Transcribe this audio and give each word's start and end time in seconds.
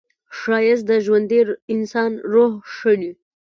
ښایست 0.37 0.85
د 0.89 0.91
ژوندي 1.05 1.39
انسان 1.73 2.11
روح 2.31 2.53
ښيي 2.75 3.11